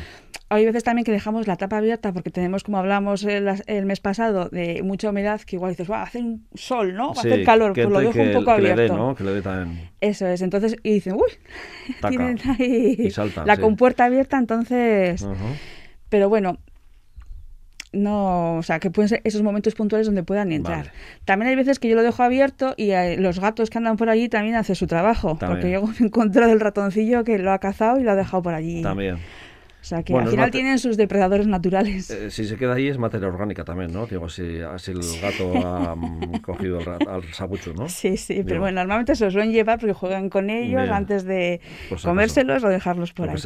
Hay 0.49 0.63
veces 0.63 0.83
también 0.83 1.03
que 1.05 1.11
dejamos 1.11 1.47
la 1.47 1.55
tapa 1.55 1.77
abierta 1.77 2.13
porque 2.13 2.29
tenemos, 2.29 2.63
como 2.63 2.77
hablamos 2.77 3.23
el, 3.23 3.49
el 3.65 3.85
mes 3.87 3.99
pasado, 3.99 4.47
de 4.49 4.83
mucha 4.83 5.09
humedad, 5.09 5.41
que 5.41 5.55
igual 5.55 5.71
dices, 5.71 5.89
va 5.89 6.01
a 6.01 6.03
hacer 6.03 6.21
un 6.23 6.45
sol, 6.53 6.93
¿no? 6.93 7.07
Va 7.13 7.19
a 7.19 7.23
Sí, 7.23 7.29
hacer 7.31 7.43
calor, 7.43 7.73
pues 7.73 7.87
lo 7.89 7.99
entre 7.99 8.21
dejo 8.23 8.37
un 8.39 8.45
poco 8.45 8.55
que 8.55 8.61
le 8.61 8.71
abierto. 8.71 8.93
dé, 8.93 8.99
¿no? 8.99 9.15
Que 9.15 9.23
le 9.23 9.33
dé 9.33 9.41
también. 9.41 9.89
Eso 10.01 10.27
es, 10.27 10.41
entonces, 10.43 10.75
y 10.83 10.93
dicen, 10.93 11.15
uy, 11.25 11.95
Taca. 11.95 12.09
tienen 12.09 12.39
ahí 12.47 12.95
Y 12.99 13.11
saltan, 13.11 13.47
la 13.47 13.55
sí. 13.55 13.61
compuerta 13.61 14.05
abierta, 14.05 14.37
entonces... 14.37 15.25
Pero 16.09 16.29
bueno, 16.29 16.59
no, 17.95 18.57
o 18.57 18.63
sea, 18.63 18.79
que 18.79 18.91
pueden 18.91 19.09
ser 19.09 19.21
esos 19.23 19.41
momentos 19.41 19.73
puntuales 19.73 20.05
donde 20.05 20.23
puedan 20.23 20.51
entrar. 20.51 20.77
Vale. 20.79 20.91
También 21.23 21.49
hay 21.49 21.55
veces 21.55 21.79
que 21.79 21.87
yo 21.87 21.95
lo 21.95 22.03
dejo 22.03 22.23
abierto 22.23 22.73
y 22.77 22.91
eh, 22.91 23.17
los 23.17 23.39
gatos 23.39 23.69
que 23.69 23.77
andan 23.77 23.97
por 23.97 24.09
allí 24.09 24.29
también 24.29 24.55
hacen 24.55 24.75
su 24.75 24.85
trabajo. 24.85 25.37
También. 25.39 25.61
Porque 25.61 25.71
yo 25.71 25.81
me 25.99 26.05
he 26.05 26.07
encontrado 26.07 26.51
el 26.51 26.59
ratoncillo 26.59 27.23
que 27.23 27.37
lo 27.39 27.51
ha 27.51 27.59
cazado 27.59 27.99
y 27.99 28.03
lo 28.03 28.11
ha 28.11 28.15
dejado 28.15 28.43
por 28.43 28.53
allí. 28.53 28.81
También. 28.81 29.17
O 29.85 29.87
sea, 29.87 30.01
que 30.01 30.13
Bueno, 30.13 30.29
al 30.29 30.31
final 30.31 30.49
tienen 30.49 30.79
sus 30.79 30.97
depredadores 30.97 31.45
naturales. 31.45 32.09
Eh, 32.09 32.31
si 32.31 32.45
se 32.45 32.57
queda 32.57 32.73
ahí 32.73 32.87
es 32.87 32.97
materia 32.97 33.27
orgánica 33.27 33.63
también, 33.63 33.93
¿no? 33.93 34.07
Digo, 34.07 34.29
si, 34.29 34.41
el 34.41 35.19
gato 35.21 35.47
ha 35.63 35.95
mm, 35.95 36.39
cogido 36.41 36.83
ra- 36.83 36.97
al 36.97 37.31
sabucho, 37.35 37.71
¿no? 37.75 37.87
Sí, 37.87 38.17
sí, 38.17 38.41
pero 38.43 38.61
bueno, 38.61 38.79
normalmente 38.81 39.13
se 39.15 39.25
los 39.25 39.33
suelen 39.33 39.51
llevar 39.53 39.77
porque 39.77 39.93
juegan 39.93 40.31
con 40.31 40.49
ellos 40.49 40.81
Bien. 40.81 40.91
antes 40.91 41.23
de 41.23 41.61
si 41.89 42.03
comérselos 42.03 42.63
o 42.63 42.69
dejarlos 42.69 43.13
por 43.13 43.29
ahí. 43.29 43.37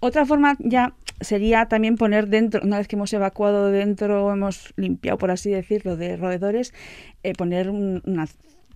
Otra 0.00 0.26
forma 0.26 0.54
ya 0.58 0.92
sería 1.22 1.64
también 1.64 1.96
poner 1.96 2.28
dentro, 2.28 2.60
una 2.62 2.76
vez 2.76 2.86
que 2.86 2.96
hemos 2.96 3.14
evacuado 3.14 3.70
dentro, 3.70 4.30
hemos 4.34 4.74
limpiado, 4.76 5.16
por 5.16 5.30
así 5.30 5.48
decirlo, 5.48 5.96
de 5.96 6.18
roedores, 6.18 6.74
eh, 7.22 7.32
poner 7.32 7.70
un- 7.70 8.02
una 8.04 8.26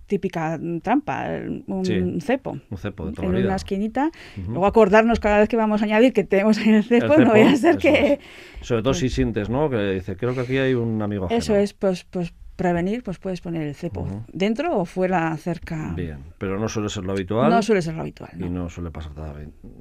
típica 0.09 0.59
trampa, 0.83 1.25
un 1.67 2.19
cepo. 2.19 2.57
Un 2.69 2.77
cepo 2.77 3.09
de 3.09 3.25
En 3.25 3.35
una 3.35 3.55
esquinita. 3.55 4.11
Luego 4.47 4.65
acordarnos 4.65 5.21
cada 5.21 5.39
vez 5.39 5.47
que 5.47 5.55
vamos 5.55 5.81
a 5.81 5.85
añadir 5.85 6.11
que 6.11 6.25
tenemos 6.25 6.57
en 6.57 6.73
el 6.73 6.83
cepo, 6.83 7.17
no 7.17 7.29
voy 7.29 7.41
a 7.41 7.55
ser 7.55 7.77
que... 7.77 8.19
Sobre 8.61 8.81
todo 8.81 8.93
si 8.93 9.07
sientes, 9.07 9.49
¿no? 9.49 9.69
Que 9.69 9.93
dice, 9.93 10.17
creo 10.17 10.33
que 10.33 10.41
aquí 10.41 10.57
hay 10.57 10.73
un 10.73 11.01
amigo 11.01 11.25
ajeno. 11.25 11.37
Eso 11.37 11.55
es, 11.55 11.73
pues, 11.73 12.03
pues 12.03 12.33
prevenir, 12.59 13.03
pues 13.03 13.19
puedes 13.19 13.39
poner 13.39 13.61
el 13.61 13.73
cepo 13.73 14.05
dentro 14.33 14.77
o 14.79 14.83
fuera, 14.83 15.35
cerca. 15.37 15.93
Bien, 15.95 16.17
pero 16.37 16.59
no 16.59 16.67
suele 16.67 16.89
ser 16.89 17.05
lo 17.05 17.13
habitual. 17.13 17.49
No 17.49 17.61
suele 17.61 17.81
ser 17.81 17.93
lo 17.93 18.01
habitual. 18.01 18.31
Y 18.37 18.49
no 18.49 18.67
suele 18.67 18.91
pasar 18.91 19.13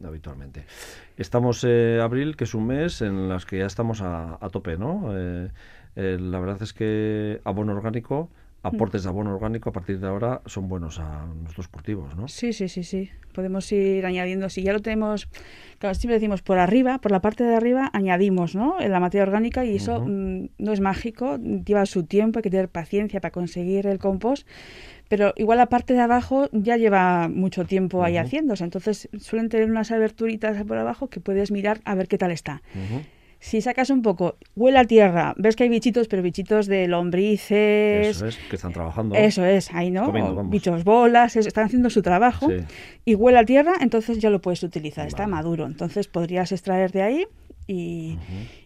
habitualmente. 0.05 0.65
Estamos 1.17 1.65
eh, 1.67 1.99
abril, 2.01 2.37
que 2.37 2.45
es 2.45 2.55
un 2.55 2.69
mes 2.69 3.03
en 3.03 3.29
las 3.29 3.47
que 3.47 3.59
ya 3.59 3.67
estamos 3.67 4.01
a, 4.01 4.39
tope, 4.53 4.77
¿no? 4.77 5.11
Eh, 5.13 5.51
eh, 5.97 6.19
la 6.21 6.39
verdad 6.39 6.63
es 6.63 6.73
que 6.73 7.41
abono 7.43 7.73
orgánico 7.73 8.31
aportes 8.63 9.05
de 9.05 9.09
abono 9.09 9.35
orgánico 9.35 9.71
a 9.71 9.73
partir 9.73 10.01
de 10.01 10.07
ahora 10.07 10.43
son 10.47 10.69
buenos 10.69 10.99
a 10.99 11.27
nuestros 11.27 11.69
cultivos, 11.69 12.17
¿no? 12.17 12.29
Sí, 12.29 12.53
sí, 12.53 12.69
sí, 12.69 12.83
sí. 12.83 13.11
Podemos 13.33 13.71
ir 13.71 14.05
añadiendo, 14.05 14.49
si 14.49 14.63
ya 14.63 14.73
lo 14.73 14.81
tenemos, 14.81 15.29
claro, 15.79 15.95
siempre 15.95 16.15
decimos 16.15 16.43
por 16.43 16.59
arriba, 16.59 16.99
por 16.99 17.13
la 17.13 17.21
parte 17.21 17.45
de 17.45 17.55
arriba 17.55 17.89
añadimos, 17.93 18.57
¿no? 18.57 18.81
En 18.81 18.91
la 18.91 19.01
materia 19.01 19.23
orgánica 19.23 19.65
y 19.65 19.77
eso 19.77 20.01
mm, 20.01 20.49
no 20.59 20.73
es 20.73 20.81
mágico, 20.81 21.39
lleva 21.39 21.87
su 21.87 22.05
tiempo, 22.05 22.41
hay 22.41 22.43
que 22.43 22.51
tener 22.51 22.69
paciencia 22.69 23.21
para 23.21 23.31
conseguir 23.31 23.87
el 23.87 23.99
compost, 23.99 24.47
pero 25.09 25.33
igual 25.37 25.59
la 25.59 25.67
parte 25.67 25.95
de 25.95 26.01
abajo 26.01 26.49
ya 26.53 26.77
lleva 26.77 27.29
mucho 27.29 27.65
tiempo 27.65 28.03
ahí 28.03 28.17
haciéndose, 28.17 28.65
entonces 28.65 29.09
suelen 29.21 29.49
tener 29.49 29.71
unas 29.71 29.93
aberturitas 29.93 30.63
por 30.65 30.77
abajo 30.77 31.09
que 31.09 31.21
puedes 31.21 31.51
mirar 31.53 31.81
a 31.85 31.95
ver 31.95 32.09
qué 32.09 32.19
tal 32.19 32.33
está 32.33 32.61
si 33.41 33.61
sacas 33.61 33.91
un 33.91 34.03
poco, 34.03 34.37
huele 34.57 34.79
a 34.79 34.85
tierra, 34.85 35.35
ves 35.37 35.55
que 35.55 35.65
hay 35.65 35.69
bichitos, 35.69 36.09
pero 36.09 36.23
bichitos 36.23 36.67
de 36.67 36.89
lombrices. 36.89 38.09
Eso 38.09 38.27
es, 38.27 38.37
que 38.37 38.57
están 38.57 38.73
trabajando. 38.73 39.15
Eso 39.15 39.45
es, 39.45 39.73
ahí 39.73 39.91
no. 39.91 40.11
bichos 40.45 40.85
bolas, 40.85 41.37
están 41.37 41.67
haciendo 41.67 41.91
su 41.91 42.03
trabajo. 42.03 42.49
Y 43.05 43.15
huele 43.15 43.39
a 43.39 43.45
tierra, 43.45 43.75
entonces 43.81 44.19
ya 44.19 44.31
lo 44.31 44.41
puedes 44.41 44.63
utilizar, 44.63 45.07
está 45.07 45.27
maduro. 45.27 45.67
Entonces 45.67 46.09
podrías 46.09 46.53
extraer 46.53 46.91
de 46.93 47.03
ahí 47.03 47.27
y, 47.71 48.19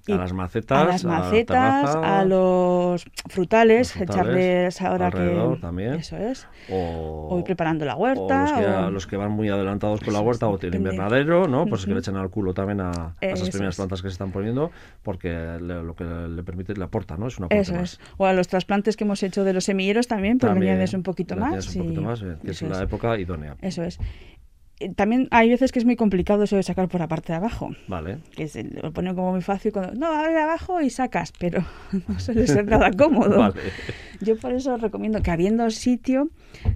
a 0.09 0.15
las 0.15 0.33
macetas, 0.33 0.81
a 0.81 0.85
las 0.85 1.05
macetas, 1.05 1.97
a, 1.97 2.25
los 2.25 3.05
frutales, 3.29 3.97
echarles 3.97 4.81
ahora 4.81 5.11
que 5.11 5.59
también. 5.61 5.95
eso 5.95 6.17
es. 6.17 6.47
O, 6.71 7.37
ir 7.37 7.45
preparando 7.45 7.85
la 7.85 7.97
huerta. 7.97 8.87
O 8.87 8.91
los, 8.91 9.09
que, 9.09 9.17
van 9.17 9.33
muy 9.33 9.49
adelantados 9.49 10.01
con 10.01 10.15
la 10.15 10.21
huerta 10.21 10.47
o 10.47 10.57
tienen 10.57 10.83
invernadero, 10.83 11.49
¿no? 11.49 11.67
Pues 11.67 11.85
que 11.85 11.93
le 11.93 11.99
echen 11.99 12.17
al 12.17 12.31
culo 12.31 12.55
también 12.55 12.81
a, 12.81 13.17
esas 13.21 13.51
primeras 13.51 13.75
plantas 13.75 14.03
que 14.03 14.09
se 14.09 14.13
están 14.13 14.31
poniendo, 14.31 14.71
porque 15.03 15.59
lo 15.59 15.97
que 15.97 16.05
le 16.05 16.43
permite 16.45 16.75
le 16.75 16.85
aporta, 16.85 17.17
¿no? 17.17 17.27
Es 17.27 17.39
una 17.39 17.49
Eso 17.51 17.75
es. 17.75 17.99
O 18.19 18.27
a 18.27 18.33
los 18.33 18.47
trasplantes 18.47 18.97
que 18.97 19.03
hemos 19.03 19.21
hecho 19.25 19.43
de 19.43 19.53
los 19.53 19.65
semilleros 19.65 20.07
también, 20.07 20.39
pues 20.39 20.49
también, 20.49 20.67
le 20.67 20.73
añades 20.75 20.95
un 20.95 21.03
poquito 21.03 21.37
más. 21.37 21.75
Un 21.75 21.83
poquito 21.83 22.03
más, 22.03 22.21
que 22.21 22.51
es 22.53 22.63
la 22.63 22.83
época 22.83 23.19
idónea. 23.19 23.57
Eso 23.61 23.83
es 23.83 23.99
también 24.91 25.29
hay 25.31 25.49
veces 25.49 25.73
que 25.73 25.79
es 25.79 25.85
muy 25.85 25.97
complicado 25.97 26.45
eso 26.45 26.57
de 26.57 26.63
sacar 26.63 26.89
por 26.89 27.01
la 27.01 27.09
parte 27.09 27.33
de 27.33 27.37
abajo. 27.37 27.71
Vale. 27.89 28.19
Que 28.35 28.49
se 28.49 28.65
lo 28.65 28.93
ponen 28.93 29.15
como 29.15 29.33
muy 29.33 29.43
fácil 29.43 29.73
cuando, 29.73 29.95
no, 29.95 30.07
abre 30.07 30.41
abajo 30.41 30.81
y 30.81 30.91
sacas, 30.91 31.33
pero 31.39 31.65
no 32.09 32.21
suele 32.21 32.47
ser 32.47 32.67
nada 32.67 32.91
cómodo. 32.93 33.39
Vale. 33.39 33.61
Yo 34.21 34.37
por 34.37 34.53
eso 34.53 34.77
recomiendo 34.77 35.23
que 35.23 35.31
habiendo 35.31 35.69
sitio 35.71 36.31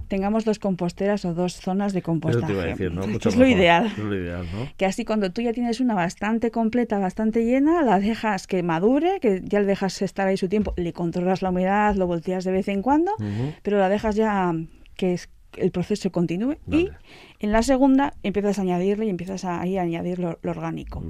tengamos 0.07 0.45
dos 0.45 0.59
composteras 0.59 1.23
o 1.25 1.33
dos 1.33 1.53
zonas 1.53 1.93
de 1.93 2.01
compostaje. 2.01 2.51
Eso 2.51 2.61
te 2.61 2.67
decir, 2.67 2.91
¿no? 2.91 3.19
que 3.19 3.29
es 3.29 3.35
lo 3.35 3.47
ideal. 3.47 3.85
Es 3.87 3.97
lo 3.97 4.15
ideal 4.15 4.45
¿no? 4.53 4.69
Que 4.77 4.85
así 4.85 5.05
cuando 5.05 5.31
tú 5.31 5.41
ya 5.41 5.53
tienes 5.53 5.79
una 5.79 5.95
bastante 5.95 6.51
completa, 6.51 6.99
bastante 6.99 7.45
llena, 7.45 7.81
la 7.83 7.99
dejas 7.99 8.47
que 8.47 8.63
madure, 8.63 9.19
que 9.19 9.41
ya 9.43 9.59
le 9.59 9.65
dejas 9.65 10.01
estar 10.01 10.27
ahí 10.27 10.37
su 10.37 10.49
tiempo, 10.49 10.73
le 10.77 10.93
controlas 10.93 11.41
la 11.41 11.49
humedad, 11.49 11.95
lo 11.95 12.07
volteas 12.07 12.43
de 12.43 12.51
vez 12.51 12.67
en 12.67 12.81
cuando, 12.81 13.11
pero 13.63 13.77
la 13.77 13.89
dejas 13.89 14.15
ya 14.15 14.53
que 14.95 15.17
el 15.57 15.71
proceso 15.71 16.11
continúe 16.11 16.57
y 16.69 16.89
en 17.39 17.51
la 17.51 17.61
segunda 17.61 18.13
empiezas 18.23 18.57
a 18.57 18.63
añadirle 18.63 19.05
y 19.05 19.09
empiezas 19.09 19.45
a, 19.45 19.61
ahí 19.61 19.77
a 19.77 19.83
añadir 19.83 20.17
lo, 20.19 20.39
orgánico. 20.43 21.03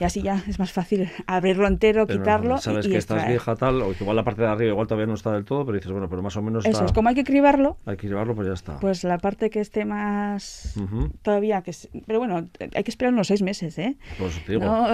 y 0.00 0.04
así 0.04 0.22
ya 0.22 0.42
es 0.48 0.58
más 0.58 0.72
fácil 0.72 1.08
abrirlo 1.26 1.68
entero, 1.68 2.06
quitarlo. 2.06 2.58
sabes 2.58 2.86
y, 2.86 2.90
que 2.90 2.96
estás 2.96 3.28
vieja 3.28 3.54
tal, 3.54 3.80
o 3.82 3.92
igual 3.92 4.16
la 4.16 4.24
parte 4.24 4.42
de 4.42 4.48
arriba 4.48 4.72
igual 4.72 4.86
todavía 4.86 5.06
no 5.06 5.14
está 5.14 5.32
del 5.32 5.44
todo, 5.44 5.64
pero 5.64 5.76
dices, 5.76 5.92
bueno, 5.92 6.08
pero 6.08 6.22
más 6.22 6.36
o 6.36 6.42
menos 6.42 6.66
Eso 6.66 6.84
es, 6.84 6.92
como 6.92 7.08
hay 7.08 7.14
que 7.14 7.24
cribarlo. 7.24 7.76
Hay 7.86 7.96
que 7.96 8.08
cribarlo, 8.08 8.34
pues 8.34 8.48
ya 8.48 8.54
está. 8.54 8.80
Pues 8.80 9.04
la 9.04 9.18
parte 9.18 9.50
que 9.50 9.60
esté 9.60 9.84
más 9.84 10.74
todavía, 11.22 11.62
que 11.62 11.72
pero 12.06 12.18
bueno, 12.18 12.48
hay 12.74 12.82
que 12.82 12.90
esperar 12.90 13.12
unos 13.12 13.28
seis 13.28 13.42
meses, 13.42 13.78
¿eh? 13.78 13.96
Pues 14.18 14.40
digo. 14.46 14.64
No, 14.64 14.86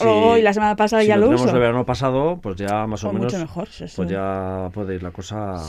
hoy, 0.00 0.42
la 0.42 0.52
semana 0.52 0.76
pasada 0.76 1.04
ya 1.04 1.16
lo, 1.16 1.26
lo 1.26 1.36
uso. 1.36 1.52
de 1.52 1.58
verano 1.58 1.84
pasado, 1.84 2.40
pues 2.40 2.56
ya 2.56 2.86
más 2.86 3.04
o, 3.04 3.12
menos. 3.12 3.32
Mucho 3.32 3.38
mejor, 3.38 3.68
Pues 3.96 4.08
ya 4.08 4.70
puede 4.72 4.96
ir 4.96 5.02
la 5.02 5.12
cosa. 5.12 5.62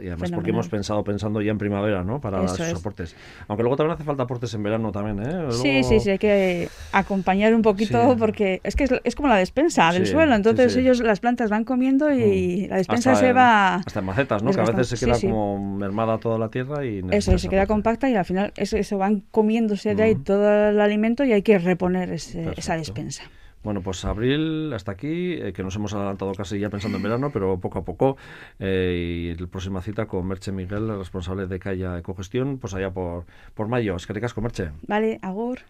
y 0.00 0.08
además 0.08 0.32
porque 0.32 0.50
hemos 0.50 0.68
pensado 0.68 1.04
pensando 1.04 1.40
ya 1.40 1.52
en 1.52 1.58
primavera, 1.58 2.02
¿no? 2.02 2.19
Para 2.20 2.44
esos 2.44 2.60
aportes. 2.60 3.14
Aunque 3.48 3.62
luego 3.62 3.76
también 3.76 3.94
hace 3.94 4.04
falta 4.04 4.24
aportes 4.24 4.52
en 4.54 4.62
verano 4.62 4.92
también, 4.92 5.26
¿eh? 5.26 5.52
Sí, 5.52 5.82
sí, 5.82 6.00
sí, 6.00 6.10
hay 6.10 6.18
que 6.18 6.68
acompañar 6.92 7.54
un 7.54 7.62
poquito 7.62 8.16
porque 8.18 8.60
es 8.64 8.76
que 8.76 9.00
es, 9.04 9.14
como 9.14 9.28
la 9.28 9.36
despensa 9.36 9.92
del 9.92 10.06
suelo, 10.06 10.34
entonces 10.34 10.76
ellos, 10.76 11.00
las 11.00 11.20
plantas 11.20 11.50
van 11.50 11.64
comiendo 11.64 12.12
y 12.12 12.66
mm. 12.66 12.70
la 12.70 12.76
despensa 12.76 13.14
se 13.14 13.32
va... 13.32 13.76
hasta 13.76 14.00
en 14.00 14.06
macetas, 14.06 14.42
¿no? 14.42 14.50
Que 14.50 14.60
a 14.60 14.64
veces 14.64 14.98
se 14.98 15.06
queda 15.06 15.18
como 15.20 15.76
mermada 15.76 16.18
toda 16.18 16.38
la 16.38 16.48
tierra 16.48 16.84
y... 16.84 17.02
Eso, 17.10 17.36
se 17.38 17.48
queda 17.48 17.66
compacta 17.66 18.08
y 18.08 18.16
al 18.16 18.24
final 18.24 18.52
eso, 18.56 18.76
eso 18.76 18.98
van 18.98 19.22
comiéndose 19.30 19.94
de 19.94 20.02
ahí 20.02 20.14
mm. 20.14 20.24
todo 20.24 20.68
el 20.70 20.80
alimento 20.80 21.24
y 21.24 21.32
hay 21.32 21.42
que 21.42 21.58
reponer 21.58 22.10
esa 22.12 22.76
despensa. 22.76 23.24
Bueno, 23.62 23.82
pues 23.82 24.04
abril 24.04 24.72
hasta 24.72 24.92
aquí, 24.92 25.34
eh, 25.34 25.52
que 25.52 25.62
nos 25.62 25.76
hemos 25.76 25.92
adelantado 25.92 26.32
casi 26.32 26.58
ya 26.58 26.70
pensando 26.70 26.96
en 26.96 27.02
verano, 27.02 27.30
pero 27.30 27.58
poco 27.60 27.78
a 27.80 27.84
poco. 27.84 28.16
Eh, 28.58 29.34
y 29.36 29.40
la 29.40 29.46
próxima 29.46 29.82
cita 29.82 30.06
con 30.06 30.26
Merche 30.26 30.50
Miguel, 30.50 30.88
responsable 30.96 31.46
de 31.46 31.58
Calla 31.58 31.98
Ecogestión, 31.98 32.58
pues 32.58 32.74
allá 32.74 32.90
por, 32.90 33.26
por 33.54 33.68
mayo. 33.68 33.96
Es 33.96 34.06
que 34.06 34.14
con 34.20 34.44
Merche. 34.44 34.70
Vale, 34.86 35.18
agur. 35.22 35.60